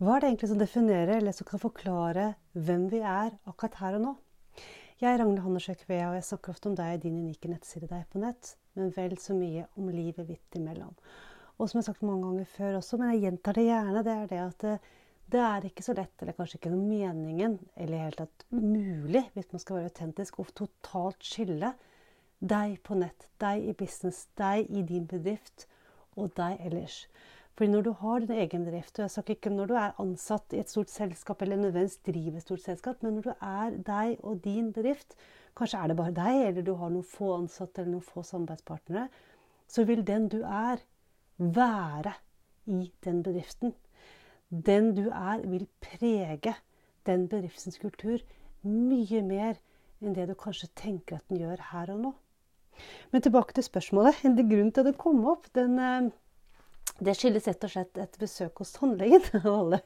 [0.00, 2.22] Hva er det egentlig som definerer eller som kan forklare
[2.56, 4.12] hvem vi er akkurat her og nå?
[4.96, 7.88] Jeg er Ragnhild Hannesjøk Vea, og jeg snakker ofte om deg og din unike nettside
[7.90, 10.94] Deg på nett, men vel så mye om livet hvitt imellom.
[11.58, 14.14] Og som jeg har sagt mange ganger før også, men jeg gjentar det gjerne, det
[14.14, 14.72] er det at det,
[15.34, 19.22] det er ikke så lett, eller kanskje ikke noe meningen, eller i hele tatt mulig,
[19.34, 21.74] hvis man skal være autentisk, å totalt skille
[22.40, 25.68] deg på nett, deg i business, deg i din bedrift
[26.16, 27.02] og deg ellers.
[27.56, 29.98] Fordi når du har din egen bedrift, og jeg snakker ikke om når du er
[30.00, 33.76] ansatt i et stort selskap eller nødvendigvis driver et stort selskap, men når du er
[33.90, 35.16] deg og din bedrift,
[35.58, 39.08] kanskje er det bare deg, eller du har noen få ansatte eller noen få samarbeidspartnere,
[39.68, 40.82] så vil den du er,
[41.38, 42.14] være
[42.70, 43.74] i den bedriften.
[44.50, 46.54] Den du er, vil prege
[47.06, 48.18] den bedriftens kultur
[48.66, 49.60] mye mer
[50.00, 52.12] enn det du kanskje tenker at den gjør her og nå.
[53.12, 54.22] Men tilbake til spørsmålet.
[54.24, 56.10] En grunn til at det kom opp, den eh,
[57.00, 59.80] det skyldes rett og slett et besøk hos tannlegen og alle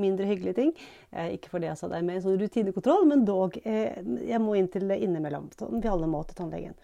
[0.00, 0.74] mindre hyggelige ting.
[1.10, 3.58] Eh, ikke fordi jeg sa det med sånn rutinekontroll, men dog.
[3.64, 5.50] Eh, jeg må inn til innimellom.
[5.58, 6.78] Vi alle må til tannlegen.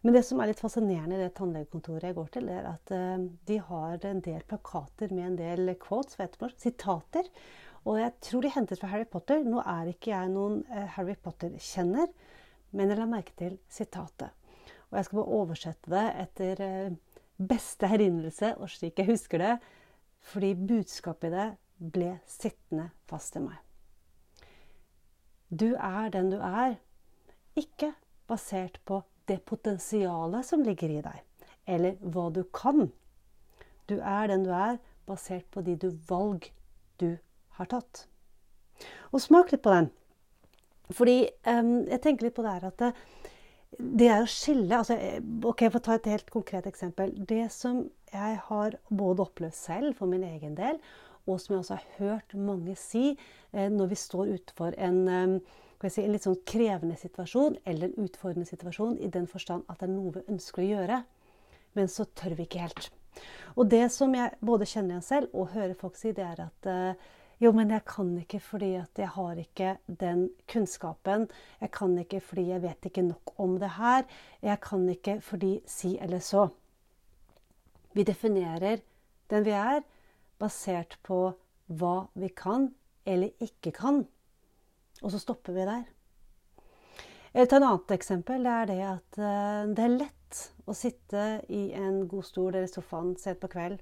[0.00, 3.26] Men det som er litt fascinerende i det tannlegekontoret jeg går til, er at eh,
[3.48, 7.28] de har en del plakater med en del quotes, du, sitater.
[7.88, 9.44] Og jeg tror de hentet fra Harry Potter.
[9.44, 10.60] Nå er ikke jeg noen
[10.98, 12.10] Harry Potter-kjenner,
[12.76, 14.36] men jeg la merke til sitatet.
[14.90, 16.60] Og jeg skal bare oversette det etter
[17.40, 19.56] beste herinnelse, og slik jeg husker det,
[20.20, 21.48] fordi budskapet i det
[21.94, 23.56] ble sittende fast i meg.
[25.50, 26.76] Du er den du er,
[27.58, 27.94] ikke
[28.30, 31.22] basert på det potensialet som ligger i deg,
[31.66, 32.90] eller hva du kan.
[33.90, 36.52] Du er den du er, basert på de du valg
[37.02, 37.16] du
[37.58, 38.06] har tatt.
[39.10, 39.90] Og smak litt på den.
[40.94, 41.16] Fordi
[41.46, 42.84] um, jeg tenker litt på det her at
[43.80, 44.96] det, er å skille altså,
[45.46, 47.12] ok, For å ta et helt konkret eksempel.
[47.14, 50.80] Det som jeg har både opplevd selv for min egen del,
[51.28, 55.88] og som jeg også har hørt mange si eh, når vi står utenfor en, eh,
[55.88, 59.88] si, en litt sånn krevende situasjon eller en utfordrende situasjon, i den forstand at det
[59.88, 61.02] er noe vi ønsker å gjøre,
[61.78, 62.90] men så tør vi ikke helt.
[63.58, 66.70] Og det som jeg både kjenner igjen selv og hører folk si, det er at
[66.70, 67.08] eh,
[67.40, 69.70] jo, men jeg kan ikke fordi at jeg har ikke
[70.00, 71.22] den kunnskapen.
[71.60, 74.04] Jeg kan ikke fordi jeg vet ikke nok om det her.
[74.42, 76.48] Jeg kan ikke fordi si eller så.
[77.96, 78.84] Vi definerer
[79.30, 79.80] den vi er,
[80.38, 81.32] basert på
[81.80, 82.74] hva vi kan
[83.08, 84.04] eller ikke kan.
[85.00, 85.88] Og så stopper vi der.
[87.32, 92.26] Et annet eksempel er det at eh, det er lett å sitte i en god
[92.26, 93.80] stol eller sofaen sent på kveld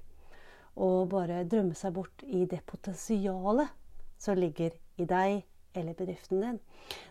[0.75, 3.71] og bare drømme seg bort i det potensialet
[4.19, 5.41] som ligger i deg
[5.73, 6.59] eller bedriften din.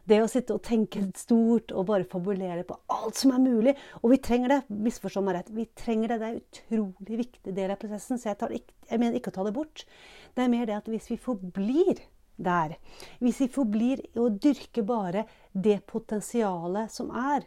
[0.08, 3.74] Det å sitte og tenke stort og bare fabulere på alt som er mulig.
[4.02, 4.60] Og vi trenger det.
[4.68, 5.52] Misforstå meg rett.
[5.54, 6.18] Vi trenger det.
[6.18, 8.20] Det er en utrolig viktig del av prosessen.
[8.20, 9.84] Så jeg, ikke, jeg, mener ikke å ta det bort.
[10.34, 12.02] Det er mer det at hvis vi forblir
[12.38, 12.76] der,
[13.22, 17.46] hvis vi forblir å dyrke bare det potensialet som er,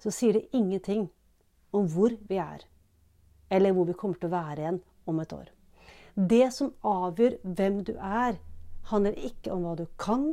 [0.00, 1.08] så sier det ingenting
[1.76, 2.64] om hvor vi er.
[3.52, 5.50] Eller hvor vi kommer til å være igjen om et år.
[6.16, 8.38] Det som avgjør hvem du er,
[8.90, 10.30] handler ikke om hva du kan,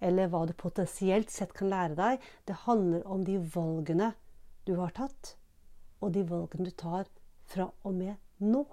[0.00, 2.24] eller hva du potensielt sett kan lære deg.
[2.48, 4.12] Det handler om de valgene
[4.66, 5.34] du har tatt,
[6.00, 7.08] og de valgene du tar
[7.50, 8.64] fra og med nå.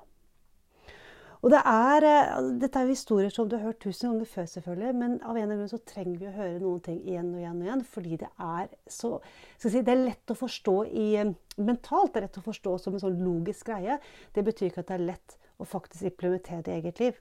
[1.44, 4.94] Og det er, eh, Dette er historier som du har hørt tusen ganger før, selvfølgelig,
[4.96, 7.42] men av en eller annen grunn så trenger vi å høre noen ting igjen og
[7.42, 9.12] igjen og igjen, fordi det er så
[9.58, 12.14] si, Det er lett å forstå i, eh, mentalt.
[12.14, 14.00] Det er lett å forstå som en sånn logisk greie.
[14.34, 17.20] Det betyr ikke at det er lett å faktisk implementere det i eget liv.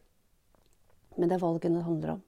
[1.16, 2.22] Men det er valgene det handler om.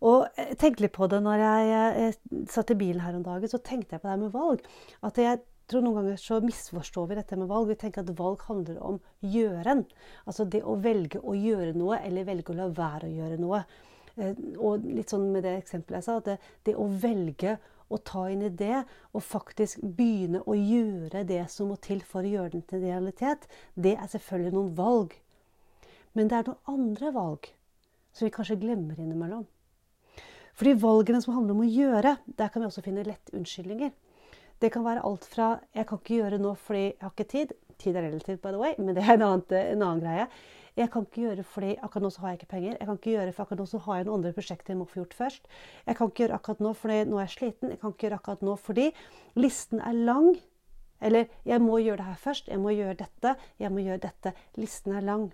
[0.00, 3.50] Og jeg tenkte litt på det når jeg, jeg satt i bilen her om dagen.
[3.50, 4.60] Så tenkte jeg på det her med valg.
[5.02, 7.68] At jeg tror noen ganger så misforstår vi dette med valg.
[7.70, 9.84] Vi tenker at valg handler om gjøren.
[10.24, 13.62] Altså det å velge å gjøre noe, eller velge å la være å gjøre noe.
[14.16, 17.58] Eh, og litt sånn med det eksempelet jeg sa, at det, det å velge
[17.88, 18.82] å ta inn i det
[19.16, 23.46] og faktisk begynne å gjøre det som må til for å gjøre den til realitet,
[23.74, 25.14] det er selvfølgelig noen valg.
[26.16, 27.52] Men det er noen andre valg
[28.12, 29.46] som vi kanskje glemmer innimellom.
[30.58, 33.92] For de valgene som handler om å gjøre, der kan vi også finne lette unnskyldninger.
[34.60, 37.52] Det kan være alt fra 'jeg kan ikke gjøre noe fordi jeg har ikke tid'.
[37.78, 40.26] Tid er relativt, by the way, men det er en annen, en annen greie.
[40.78, 42.76] Jeg kan ikke gjøre fordi akkurat nå så har jeg ikke penger.
[42.78, 44.84] Jeg kan ikke gjøre for akkurat nå så har jeg noen andre prosjekter jeg må
[44.84, 45.48] få gjort først.
[45.86, 47.70] Jeg kan ikke gjøre akkurat nå fordi nå er jeg sliten.
[47.70, 48.86] Jeg kan ikke gjøre akkurat nå fordi
[49.34, 50.28] listen er lang.
[51.00, 52.48] Eller jeg må gjøre det her først.
[52.48, 53.34] Jeg må gjøre dette.
[53.58, 54.32] Jeg må gjøre dette.
[54.54, 55.32] Listen er lang.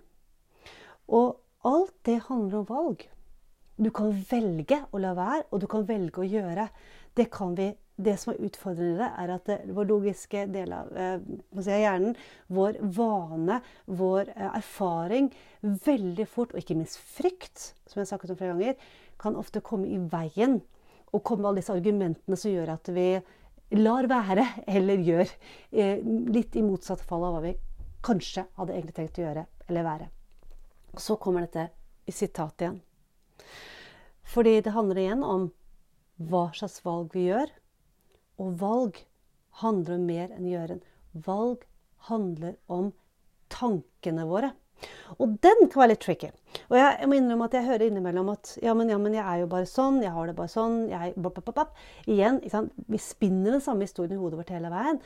[1.07, 3.07] Og alt det handler om valg.
[3.77, 6.69] Du kan velge å la være, og du kan velge å gjøre.
[7.17, 11.21] Det kan vi det som er utfordrende er at det, vår logiske del av eh,
[11.61, 12.15] si, hjernen,
[12.51, 15.29] vår vane, vår eh, erfaring,
[15.61, 18.89] veldig fort, og ikke minst frykt, som jeg har snakket om flere ganger,
[19.21, 20.59] kan ofte komme i veien.
[21.15, 23.07] Og komme med alle disse argumentene som gjør at vi
[23.79, 24.43] lar være,
[24.75, 25.31] eller gjør
[25.71, 26.03] eh,
[26.35, 27.55] litt i motsatt fall av hva vi
[28.05, 30.09] kanskje hadde egentlig tenkt å gjøre eller være.
[30.93, 31.69] Og så kommer dette
[32.05, 32.81] i sitatet igjen.
[34.25, 35.47] Fordi det handler igjen om
[36.29, 37.49] hva slags valg vi gjør.
[38.41, 38.99] Og valg
[39.61, 40.83] handler om mer enn gjøren.
[41.25, 41.65] Valg
[42.09, 42.91] handler om
[43.51, 44.51] tankene våre.
[45.21, 46.31] Og den kan være litt tricky.
[46.67, 49.23] Og jeg, jeg må innrømme at jeg hører innimellom at ja men, ja, men jeg
[49.23, 51.79] er jo bare sånn, jeg har det bare sånn jeg, bop, bop, bop.
[52.11, 52.41] Igjen,
[52.91, 54.99] Vi spinner den samme historien i hodet vårt hele veien.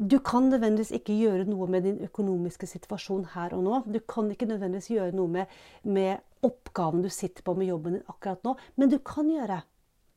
[0.00, 3.82] Du kan nødvendigvis ikke gjøre noe med din økonomiske situasjon her og nå.
[3.84, 8.08] Du kan ikke nødvendigvis gjøre noe med, med oppgaven du sitter på med jobben din
[8.08, 8.54] akkurat nå.
[8.80, 9.60] Men du kan gjøre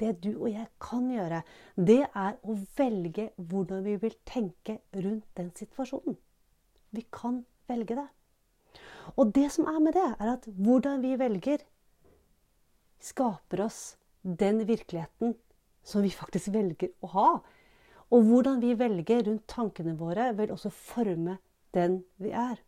[0.03, 1.41] det du og jeg kan gjøre.
[1.75, 6.17] Det er å velge hvordan vi vil tenke rundt den situasjonen.
[6.93, 8.09] Vi kan velge det.
[9.19, 11.63] Og det som er med det, er at hvordan vi velger,
[13.03, 13.81] skaper oss
[14.23, 15.35] den virkeligheten
[15.83, 17.29] som vi faktisk velger å ha.
[18.13, 21.39] Og hvordan vi velger rundt tankene våre, vil også forme
[21.75, 22.61] den vi er.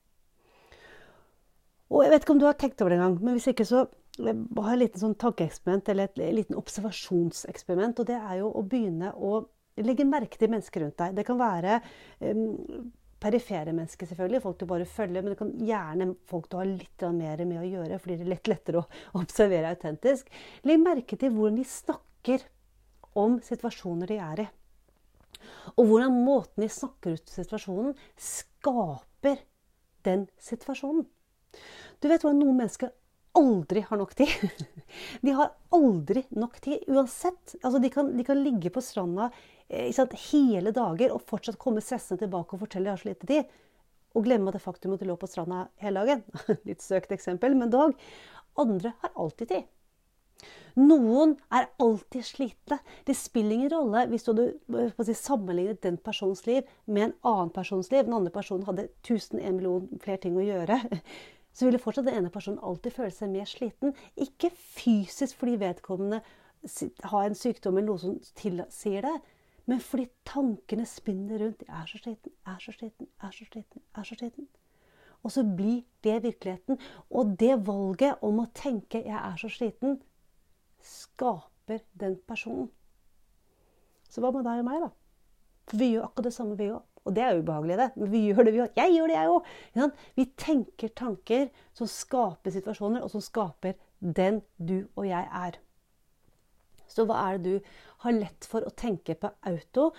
[1.90, 3.68] Og Jeg vet ikke om du har tenkt over det en gang, men hvis ikke
[3.68, 3.86] så
[4.24, 8.00] ha et liten sånn tankeeksperiment eller et liten observasjonseksperiment.
[8.00, 9.42] Og det er jo å begynne å
[9.84, 11.18] legge merke til mennesker rundt deg.
[11.18, 11.80] Det kan være
[12.24, 12.92] um,
[13.26, 15.24] perifere mennesker, selvfølgelig, folk du bare følger.
[15.24, 18.34] Men det kan gjerne folk du har litt mer med å gjøre, fordi det er
[18.36, 18.90] litt lettere å
[19.22, 20.30] observere autentisk.
[20.68, 22.46] Legg merke til hvordan de snakker
[23.16, 24.48] om situasjoner de er i.
[25.76, 29.44] Og hvordan måten de snakker ut situasjonen, skaper
[30.08, 31.06] den situasjonen.
[32.02, 32.92] Du vet hvordan noen mennesker
[33.36, 34.32] aldri har nok tid.
[35.26, 37.56] De har aldri nok tid uansett.
[37.62, 39.30] Altså, de, kan, de kan ligge på stranda
[39.96, 43.54] sant, hele dager og fortsatt komme stressende tilbake og fortelle de har så lite tid.
[44.16, 46.26] Og glemme det faktum at de lå på stranda hele dagen.
[46.70, 47.96] Litt søkt eksempel, men dog.
[48.62, 49.72] Andre har alltid tid.
[50.76, 52.78] Noen er alltid slitne.
[53.08, 57.54] Det spiller ingen rolle hvis du hadde si, sammenlignet den persons liv med en annen
[57.56, 58.04] persons liv.
[58.04, 60.82] Den andre personen hadde 1001 million flere ting å gjøre.
[61.56, 63.96] Så ville fortsatt den ene personen alltid føle seg mer sliten.
[64.20, 66.20] Ikke fysisk fordi vedkommende
[67.12, 69.16] har en sykdom eller noe som tilsier det,
[69.70, 71.64] men fordi tankene spinner rundt.
[71.66, 74.48] 'Jeg er så sliten, er så sliten, er så sliten, er så sliten'.
[75.24, 76.78] Og så blir det virkeligheten.
[77.10, 80.02] Og det valget om å tenke 'jeg er så sliten',
[80.82, 82.70] skaper den personen.
[84.10, 84.90] Så hva med deg og meg, da?
[85.68, 86.84] For vi gjør akkurat det samme, vi òg.
[87.06, 87.90] Og det er ubehagelig, det.
[87.96, 88.80] Men vi gjør det, vi òg.
[88.80, 90.00] Jeg gjør det, jeg òg.
[90.18, 91.46] Vi tenker tanker
[91.78, 95.60] som skaper situasjoner, og som skaper den du og jeg er.
[96.90, 97.70] Så hva er det du
[98.06, 99.92] har lett for å tenke på auto?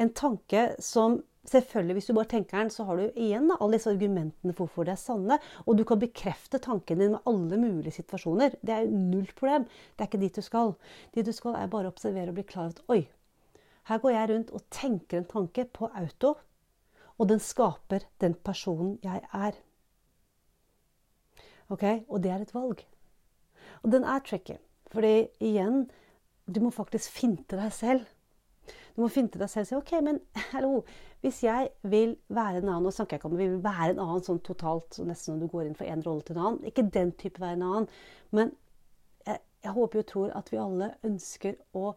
[0.00, 3.76] En tanke som Selvfølgelig, Hvis du bare tenker den, så har du igjen da, alle
[3.76, 5.36] disse argumentene for hvorfor det er sanne.
[5.66, 8.56] Og du kan bekrefte tanken din med alle mulige situasjoner.
[8.64, 9.66] Det er null problem.
[9.92, 10.72] Det er ikke dit du skal.
[11.12, 13.02] Dit du skal, er bare å observere og bli klar over at oi,
[13.90, 16.32] her går jeg rundt og tenker en tanke på auto,
[17.18, 19.58] og den skaper den personen jeg er.
[21.68, 21.84] Ok?
[22.08, 22.82] Og det er et valg.
[23.82, 24.56] Og den er tricky.
[24.92, 25.86] Fordi igjen,
[26.46, 28.04] du må faktisk finte deg selv.
[28.94, 30.20] Du må finte deg selv og si OK, men
[30.52, 30.82] hallo,
[31.24, 34.02] hvis jeg vil være en annen Nå snakker jeg ikke om vi vil være en
[34.04, 36.68] annen sånn totalt, så nesten når du går inn for en rolle til en annen.
[36.68, 37.88] Ikke den type være en annen.
[38.30, 38.52] Men
[39.26, 41.94] jeg, jeg håper og tror at vi alle ønsker å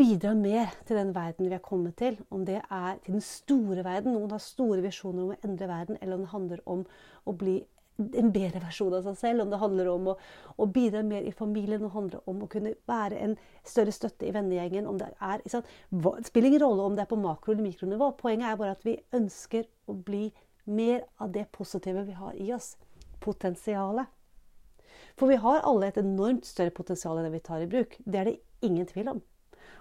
[0.00, 2.16] bidra mer til den verden vi er kommet til.
[2.32, 5.98] Om det er til den store verden, noen har store visjoner om å endre verden,
[6.00, 6.86] eller om det handler om
[7.28, 7.58] å bli
[8.00, 10.14] en bedre versjon av seg selv, om det handler om å,
[10.56, 13.34] å bidra mer i familien, om det handler om å kunne være en
[13.66, 17.20] større støtte i vennegjengen om Det er, det spiller ingen rolle om det er på
[17.20, 18.12] makro- eller mikronivå.
[18.20, 20.30] Poenget er bare at vi ønsker å bli
[20.64, 22.72] mer av det positive vi har i oss.
[23.20, 24.08] Potensialet.
[25.18, 27.98] For vi har alle et enormt større potensial enn det vi tar i bruk.
[28.00, 29.20] Det er det ingen tvil om.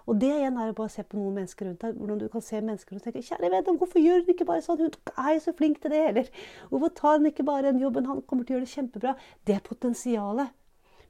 [0.09, 1.97] Og det igjen er å bare se på noen mennesker rundt deg.
[1.99, 4.79] Hvordan du kan se mennesker og tenke Kjære venn, hvorfor gjør hun ikke bare sånn?
[4.81, 5.99] Hun er jo så flink til det.
[6.11, 6.31] Eller
[6.71, 8.07] hvorfor tar hun ikke bare den jobben?
[8.09, 9.13] Han kommer til å gjøre det kjempebra.
[9.45, 10.55] Det er potensialet.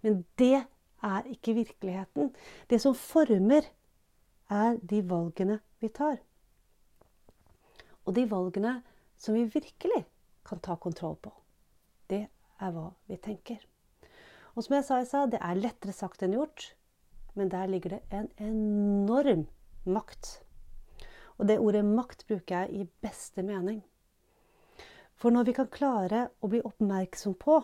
[0.04, 2.34] Men det er ikke virkeligheten.
[2.68, 3.70] Det som former,
[4.50, 6.18] er de valgene vi tar.
[8.04, 8.80] Og de valgene
[9.22, 10.02] som vi virkelig
[10.48, 11.32] kan ta kontroll på.
[12.10, 13.62] Det er hva vi tenker.
[14.56, 16.72] Og som jeg sa i stad, det er lettere sagt enn gjort.
[17.40, 19.46] Men der ligger det en enorm
[19.88, 20.42] makt.
[21.40, 23.80] Og det ordet makt bruker jeg i beste mening.
[25.16, 27.62] For når vi kan klare å bli oppmerksom på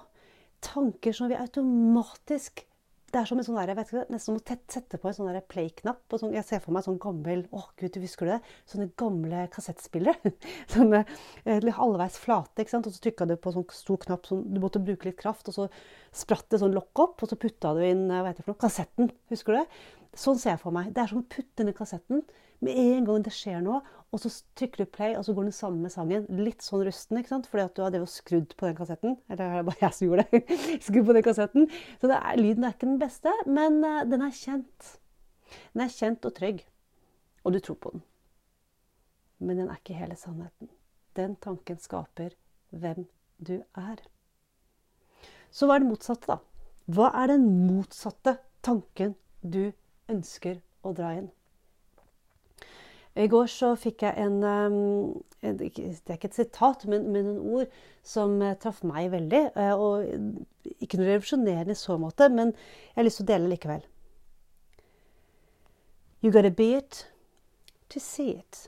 [0.63, 2.63] tanker som vi automatisk
[3.15, 5.15] det er som en sånn der, jeg vet ikke, nesten som å sette på en
[5.15, 6.15] sånn play-knapp.
[6.19, 8.39] Sånn, jeg ser for meg sånn gammel Å, gud, du det?
[8.67, 10.33] Sånne gamle kassettspillere.
[10.73, 11.05] Sånne
[11.47, 12.59] eh, halvveis flate.
[12.59, 12.89] ikke sant?
[12.89, 15.47] Og så trykka du på sånn stor knapp, sånn, du måtte bruke litt kraft.
[15.47, 15.69] Og så
[16.15, 18.63] spratt det sånn lokk opp, og så putta du inn hva heter det for noe,
[18.65, 19.13] kassetten.
[19.31, 19.85] Husker du det?
[20.25, 20.91] Sånn ser jeg for meg.
[20.91, 22.25] Det er som å putte inn i kassetten
[22.63, 23.81] med en gang det skjer noe,
[24.15, 26.23] og så trykker du play, og så går den samme med sangen.
[26.39, 27.49] Litt sånn rusten, ikke sant?
[27.51, 29.17] fordi at du har skrudd på den kassetten.
[29.27, 30.59] Eller det er bare jeg som gjorde det.
[30.85, 31.67] skrudd på den kassetten.
[31.99, 34.93] Så er, lyden er ikke den beste, men uh, den er kjent.
[35.73, 36.63] Den er kjent og trygg.
[37.43, 38.05] Og du tror på den.
[39.43, 40.71] Men den er ikke hele sannheten.
[41.19, 42.37] Den tanken skaper
[42.71, 43.09] hvem
[43.43, 43.99] du er.
[45.51, 46.39] Så hva er det motsatte, da?
[46.87, 49.73] Hva er den motsatte tanken du
[50.07, 51.33] ønsker å dra inn?
[53.15, 54.77] I går så fikk jeg en, en
[55.41, 57.71] Det er ikke et sitat, men, men en ord
[58.03, 59.43] som eh, traff meg veldig.
[59.55, 63.51] Eh, og ikke noe revolusjonerende i så måte, men jeg har lyst til å dele
[63.53, 63.85] likevel.
[66.25, 67.05] You gotta be it
[67.93, 68.65] to see it.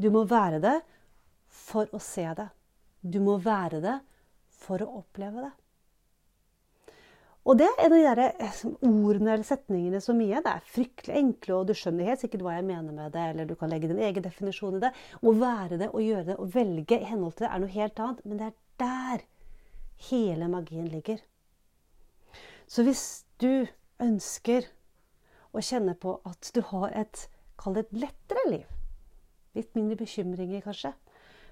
[0.00, 0.76] Du må være det
[1.50, 2.48] for å se det.
[3.02, 3.96] Du må være det
[4.64, 5.52] for å oppleve det.
[7.46, 10.40] Og det er de der eh, ordene eller setningene så mye.
[10.42, 13.22] Det er fryktelig enkle, og du skjønner helt sikkert hva jeg mener med det.
[13.30, 14.90] Eller du kan legge din egen definisjon i det.
[15.22, 18.02] Å være det og gjøre det og velge i henhold til det er noe helt
[18.02, 18.24] annet.
[18.26, 19.24] Men det er der
[20.08, 21.22] hele magien ligger.
[22.66, 23.04] Så hvis
[23.38, 23.68] du
[24.02, 24.66] ønsker
[25.54, 27.28] å kjenne på at du har et,
[27.62, 28.66] kall det et lettere liv,
[29.54, 30.92] litt mindre bekymringer kanskje,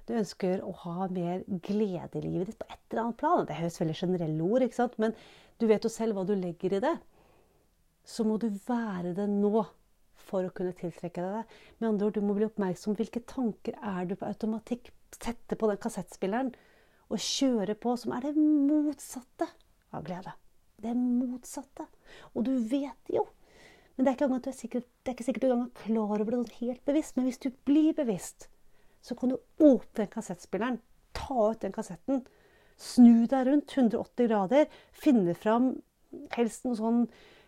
[0.08, 3.46] du ønsker å ha mer glede i livet ditt på et eller annet plan.
[3.48, 4.98] Det høres veldig generelle ord, ikke sant?
[5.00, 5.16] men
[5.60, 6.94] du vet jo selv hva du legger i det.
[8.04, 9.64] Så må du være det nå
[10.24, 11.58] for å kunne tiltrekke deg det.
[11.78, 14.92] Med andre ord, Du må bli oppmerksom hvilke tanker er du på automatikk.
[15.14, 16.50] Sette på den kassettspilleren
[17.12, 19.46] og kjøre på, som er det motsatte
[19.94, 20.32] av glede.
[20.82, 21.86] Det motsatte.
[22.34, 23.24] Og du vet jo.
[23.94, 26.82] Men det er ikke, sikkert, det er ikke sikkert du er klar over det helt
[26.84, 27.16] bevisst.
[27.16, 28.48] Men hvis du blir bevisst,
[29.04, 30.80] så kan du åpne den kassettspilleren,
[31.14, 32.24] ta ut den kassetten,
[32.80, 35.74] snu deg rundt 180 grader, finne fram
[36.34, 37.04] helst noe sånn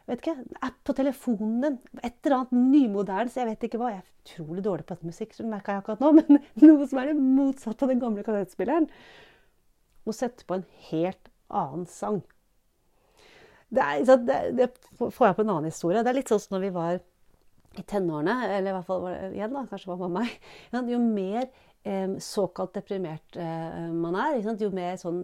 [0.06, 1.78] vet ikke, app på telefonen din.
[1.98, 3.32] Et eller annet nymoderne.
[3.34, 3.90] Jeg vet ikke hva.
[3.94, 6.12] Jeg er utrolig dårlig på musikk, som merka jeg akkurat nå.
[6.18, 8.88] Men noe som er det motsatte av den gamle kassettspilleren.
[10.06, 12.22] Og sette på en helt annen sang.
[13.66, 16.04] Det, er, det, det, får jeg på en annen historie.
[16.06, 17.00] Det er litt sånn som når vi var
[17.82, 20.34] i tenårene, eller i hvert fall igjen da, kanskje var meg.
[20.90, 21.48] Jo mer
[22.18, 25.20] såkalt deprimert eh, man er, jo mer sånn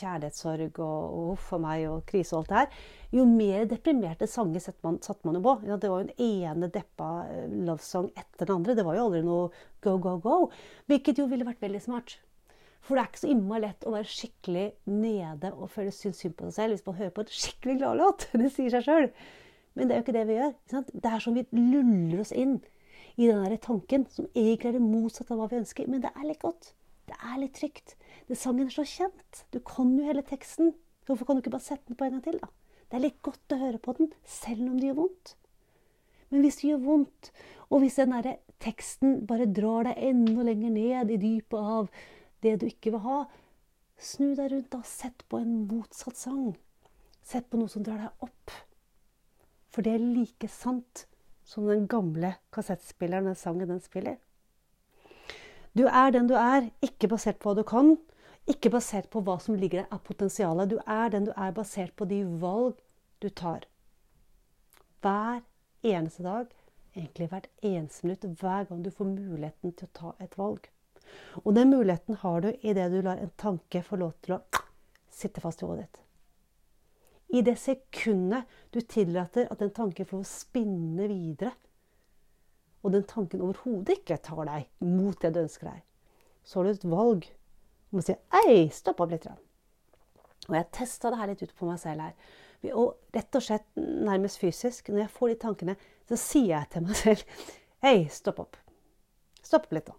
[0.00, 2.80] kjærlighetssorg og uff a meg og krise og alt det her,
[3.20, 5.54] jo mer deprimerte sanger satte man, satt man jo på.
[5.68, 8.74] Det var jo den ene deppa eh, love song etter den andre.
[8.78, 9.48] Det var jo aldri noe
[9.84, 10.38] go, go, go.
[10.90, 12.16] Hvilket jo ville vært veldig smart.
[12.82, 16.48] For det er ikke så innmari lett å være skikkelig nede og føle synd på
[16.48, 18.26] seg selv hvis man hører på en skikkelig gladlåt.
[18.42, 19.08] Det sier seg sjøl.
[19.74, 20.54] Men det er jo ikke det vi gjør.
[20.92, 22.58] Det er som vi luller oss inn
[23.16, 25.88] i den tanken som egentlig er det motsatte av hva vi ønsker.
[25.90, 26.72] Men det er litt godt.
[27.08, 27.94] Det er litt trygt.
[28.28, 29.44] Det sangen er så kjent.
[29.52, 30.74] Du kan jo hele teksten.
[31.06, 32.48] Hvorfor kan du ikke bare sette den på en gang til, da?
[32.88, 35.34] Det er litt godt å høre på den, selv om det gjør vondt.
[36.32, 37.30] Men hvis det gjør vondt,
[37.72, 41.88] og hvis den der teksten bare drar deg enda lenger ned i dypet av
[42.44, 43.18] det du ikke vil ha,
[43.96, 46.52] snu deg rundt og sett på en motsatt sang.
[47.24, 48.54] Sett på noe som drar deg opp.
[49.72, 51.06] For det er like sant
[51.48, 54.18] som den gamle kassettspilleren, den sangen den spiller.
[55.72, 57.94] Du er den du er, ikke basert på hva du kan,
[58.50, 60.68] ikke basert på hva som ligger der av potensialet.
[60.74, 62.76] Du er den du er basert på de valg
[63.24, 63.64] du tar.
[65.02, 65.40] Hver
[65.82, 66.52] eneste dag,
[66.94, 70.68] egentlig hvert eneste minutt, hver gang du får muligheten til å ta et valg.
[71.44, 74.42] Og den muligheten har du idet du lar en tanke få lov til å
[75.12, 76.02] sitte fast i hodet ditt.
[77.32, 81.54] I det sekundet du tillater at den tanken får spinne videre,
[82.82, 85.80] og den tanken overhodet ikke tar deg mot det du ønsker deg,
[86.44, 87.28] så har du et valg
[87.92, 89.28] om å si Ei, stopp opp litt.
[90.48, 92.14] Og jeg testa det her litt ut på meg selv her.
[92.74, 95.76] Og rett og slett nærmest fysisk, når jeg får de tankene,
[96.08, 97.42] så sier jeg til meg selv
[97.82, 98.58] Hei, stopp opp.
[99.42, 99.96] Stopp opp litt, da.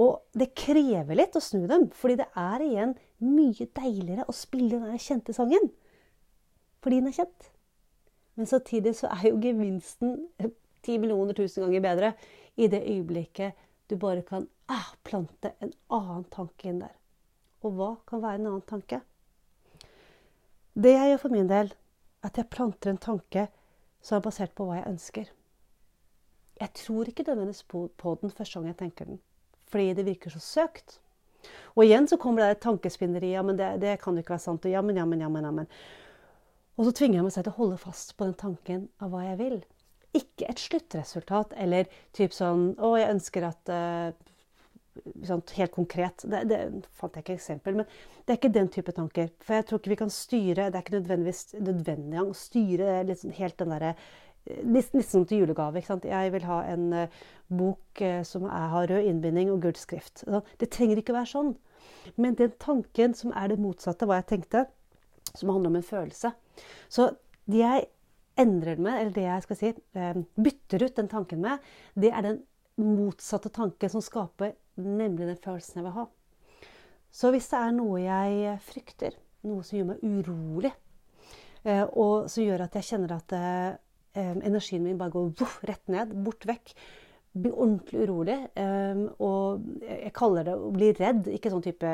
[0.00, 4.78] Og det krever litt å snu dem, fordi det er igjen mye deiligere å spille
[4.80, 5.72] den kjente sangen
[6.82, 7.50] fordi den er kjent.
[8.34, 10.16] Men samtidig så er jo gevinsten
[10.82, 12.12] ti millioner tusen ganger bedre
[12.56, 13.58] i det øyeblikket
[13.90, 16.94] du bare kan ah, plante en annen tanke inn der.
[17.62, 19.02] Og hva kan være en annen tanke?
[20.72, 21.72] Det jeg gjør for min del,
[22.22, 23.46] er at jeg planter en tanke
[24.00, 25.30] som er basert på hva jeg ønsker.
[26.62, 29.20] Jeg tror ikke nødvendigvis på den første gang jeg tenker den,
[29.68, 31.00] fordi det virker så søkt.
[31.74, 33.32] Og igjen så kommer det et tankespinneri.
[33.34, 34.64] Ja, men det, det kan jo ikke være sant.
[34.64, 35.44] Og ja, men, ja, men, ja, men.
[35.44, 35.68] Ja, men.
[36.78, 39.26] Og så tvinger jeg meg selv til å holde fast på den tanken av hva
[39.26, 39.56] jeg vil.
[40.16, 44.12] Ikke et sluttresultat eller typ sånn Å, jeg ønsker at uh,
[45.28, 46.24] sånn, Helt konkret.
[46.28, 46.58] Det, det,
[46.98, 47.88] fant jeg ikke eksempel, men
[48.24, 49.30] det er ikke den type tanker.
[49.44, 53.34] For jeg tror ikke vi kan styre Det er ikke nødvendigvis nødvendig å styre liksom
[53.40, 53.94] helt den derre
[54.42, 55.78] Nesten som til julegave.
[55.78, 56.06] ikke sant?
[56.10, 60.24] Jeg vil ha en uh, bok uh, som er, har rød innbinding og gul skrift.
[60.58, 61.52] Det trenger ikke være sånn.
[62.18, 64.64] Men den tanken som er det motsatte av hva jeg tenkte,
[65.30, 66.32] som handler om en følelse
[66.92, 67.10] Så
[67.50, 67.86] det jeg
[68.42, 72.26] endrer med, eller det jeg skal si, uh, bytter ut den tanken med, det er
[72.26, 72.42] den
[72.82, 76.06] motsatte tanken som skaper nemlig den følelsen jeg vil ha.
[77.12, 80.72] Så hvis det er noe jeg frykter, noe som gjør meg urolig,
[81.92, 86.46] og som gjør at jeg kjenner at um, energien min bare går rett ned, bort
[86.48, 86.72] vekk.
[87.32, 88.36] Blir ordentlig urolig.
[88.60, 91.28] Um, og jeg kaller det å bli redd.
[91.32, 91.92] Ikke sånn type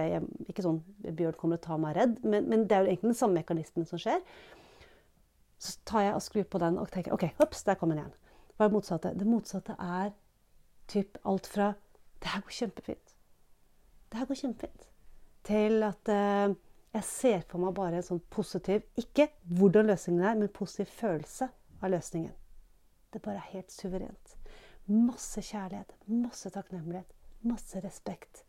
[0.48, 3.20] ikke sånn Bjørn kommer og tar meg redd, men, men, det er jo egentlig den
[3.20, 4.22] samme mekanismen som skjer.
[5.58, 8.16] Så tar jeg og skrur på den og tenker OK, hops, der kom den igjen.
[8.56, 9.14] Hva er det motsatte?
[9.14, 10.10] Det motsatte er
[10.90, 11.74] typ alt fra
[12.18, 13.12] Det her går kjempefint.
[14.10, 14.88] Det her går kjempefint.
[15.46, 16.56] Til at uh,
[16.96, 19.28] jeg ser for meg bare en sånn positiv Ikke
[19.58, 21.46] hvordan løsningen er, men positiv følelse
[21.78, 22.34] av løsningen.
[23.12, 24.34] Det bare er helt suverent.
[24.88, 27.10] Masse kjærlighet, masse takknemlighet,
[27.44, 28.44] masse respekt.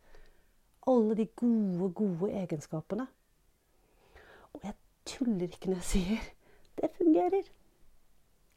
[0.88, 3.06] Alle de gode, gode egenskapene.
[4.52, 6.30] Og jeg tuller ikke når jeg sier
[6.80, 7.50] det fungerer.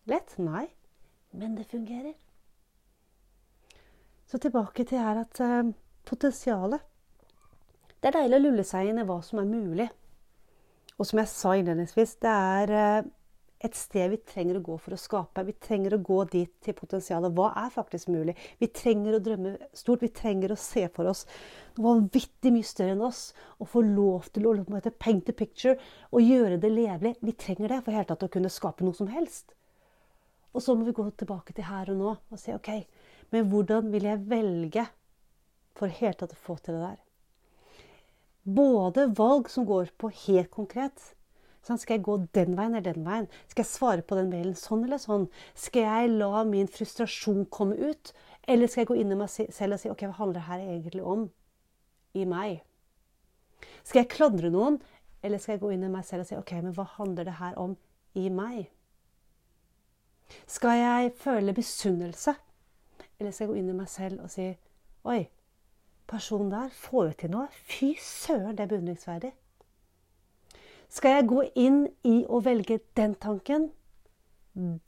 [0.07, 0.37] Lett?
[0.39, 0.67] Nei.
[1.31, 2.13] Men det fungerer.
[4.25, 5.73] Så tilbake til her at eh,
[6.05, 6.79] potensialet
[8.01, 9.85] Det er deilig å lulle seg inn i hva som er mulig.
[10.99, 13.11] Og som jeg sa innledningsvis, det er uh,
[13.63, 15.45] et sted vi trenger å gå for å skape.
[15.47, 17.31] Vi trenger å gå dit til potensialet.
[17.31, 18.35] Hva er faktisk mulig?
[18.59, 20.03] Vi trenger å drømme stort.
[20.03, 21.23] Vi trenger å se for oss
[21.77, 23.21] noe vanvittig mye større enn oss.
[23.63, 24.55] Og få lov til å
[24.99, 25.77] paint a picture
[26.11, 27.15] og gjøre det levelig.
[27.23, 29.55] Vi trenger det for helt tatt å kunne skape noe som helst.
[30.53, 32.69] Og så må vi gå tilbake til her og nå og si OK,
[33.33, 34.85] men hvordan vil jeg velge
[35.73, 37.01] for helt tatt å få til det der?
[38.43, 41.13] Både valg som går på helt konkret
[41.63, 43.29] Sånn, skal jeg gå den veien eller den veien?
[43.47, 45.29] Skal jeg svare på den mailen sånn eller sånn?
[45.55, 48.11] Skal jeg la min frustrasjon komme ut?
[48.51, 50.63] Eller skal jeg gå inn i meg selv og si OK, hva handler det her
[50.65, 51.29] egentlig om
[52.19, 52.57] i meg?
[53.87, 54.81] Skal jeg klandre noen,
[55.23, 57.37] eller skal jeg gå inn i meg selv og si OK, men hva handler det
[57.39, 57.77] her om
[58.19, 58.65] i meg?
[60.49, 62.33] Skal jeg føle misunnelse,
[63.19, 64.49] eller skal jeg gå inn i meg selv og si
[65.07, 65.25] Oi,
[66.07, 67.47] personen der får jo til noe.
[67.67, 69.33] Fy søren, det er beundringsverdig.
[70.93, 73.71] Skal jeg gå inn i å velge den tanken,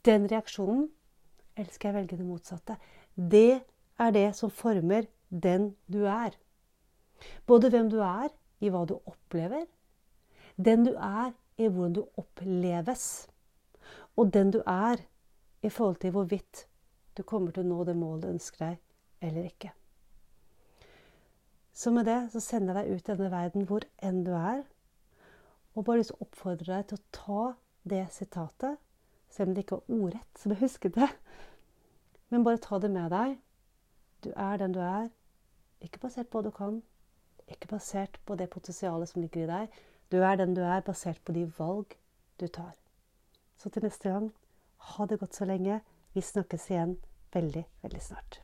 [0.06, 0.84] den reaksjonen,
[1.56, 2.76] eller skal jeg velge det motsatte?
[3.16, 3.62] Det
[3.98, 6.36] er det som former den du er.
[7.46, 8.30] Både hvem du er
[8.62, 9.64] i hva du opplever,
[10.56, 13.26] den du er i hvordan du oppleves,
[14.16, 15.02] og den du er
[15.62, 16.66] i forhold til hvorvidt
[17.16, 18.78] du kommer til å nå det målet du ønsker deg
[19.26, 19.72] eller ikke.
[21.76, 24.62] Så med det så sender jeg deg ut i denne verden hvor enn du er.
[25.76, 27.42] Og bare lyst til å oppfordre deg til å ta
[27.86, 28.78] det sitatet,
[29.30, 31.08] selv om det ikke var ordrett, som jeg husket det.
[32.32, 33.36] Men bare ta det med deg.
[34.24, 35.10] Du er den du er.
[35.84, 36.80] Ikke basert på hva du kan.
[37.46, 39.76] Ikke basert på det potensialet som ligger i deg.
[40.10, 41.94] Du er den du er, basert på de valg
[42.40, 42.74] du tar.
[43.56, 44.32] Så til neste gang,
[44.96, 45.80] ha det godt så lenge.
[46.14, 46.96] Vi snakkes igjen
[47.34, 48.40] veldig, veldig snart.